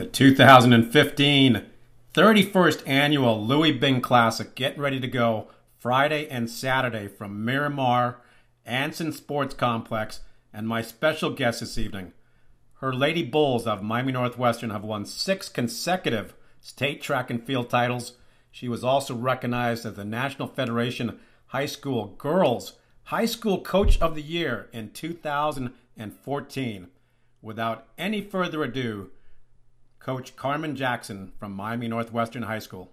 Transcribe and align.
The 0.00 0.06
2015 0.06 1.66
31st 2.14 2.88
annual 2.88 3.46
Louie 3.46 3.70
Bing 3.72 4.00
Classic 4.00 4.54
getting 4.54 4.80
ready 4.80 4.98
to 4.98 5.06
go 5.06 5.48
Friday 5.78 6.26
and 6.26 6.48
Saturday 6.48 7.06
from 7.06 7.44
Miramar, 7.44 8.22
Ansin 8.66 9.12
Sports 9.12 9.52
Complex, 9.52 10.20
and 10.54 10.66
my 10.66 10.80
special 10.80 11.28
guest 11.28 11.60
this 11.60 11.76
evening. 11.76 12.14
Her 12.76 12.94
Lady 12.94 13.22
Bulls 13.22 13.66
of 13.66 13.82
Miami 13.82 14.12
Northwestern 14.12 14.70
have 14.70 14.84
won 14.84 15.04
six 15.04 15.50
consecutive 15.50 16.32
state 16.62 17.02
track 17.02 17.28
and 17.28 17.44
field 17.44 17.68
titles. 17.68 18.14
She 18.50 18.70
was 18.70 18.82
also 18.82 19.14
recognized 19.14 19.84
as 19.84 19.96
the 19.96 20.04
National 20.06 20.48
Federation 20.48 21.20
High 21.48 21.66
School 21.66 22.14
Girls 22.16 22.78
High 23.02 23.26
School 23.26 23.60
Coach 23.60 24.00
of 24.00 24.14
the 24.14 24.22
Year 24.22 24.70
in 24.72 24.92
2014. 24.92 26.88
Without 27.42 27.86
any 27.98 28.22
further 28.22 28.64
ado, 28.64 29.10
Coach 30.00 30.34
Carmen 30.34 30.76
Jackson 30.76 31.30
from 31.38 31.52
Miami 31.52 31.86
Northwestern 31.86 32.44
High 32.44 32.60
School. 32.60 32.90